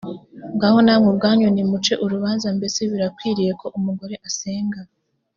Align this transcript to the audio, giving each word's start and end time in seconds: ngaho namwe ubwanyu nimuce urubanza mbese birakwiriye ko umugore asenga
ngaho 0.55 0.77
namwe 0.85 1.07
ubwanyu 1.11 1.47
nimuce 1.55 1.93
urubanza 2.03 2.47
mbese 2.57 2.79
birakwiriye 2.91 3.51
ko 3.61 3.67
umugore 3.77 4.15
asenga 4.27 4.79